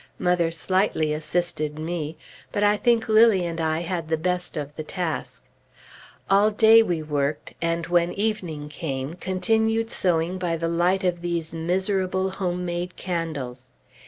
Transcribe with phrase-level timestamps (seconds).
[0.17, 2.17] Mother slightly assisted me;
[2.51, 5.43] but I think Lilly and I had the best of the task.
[6.27, 11.53] All day we worked, and when evening came, continued sewing by the light of these
[11.53, 13.73] miserable home made candles.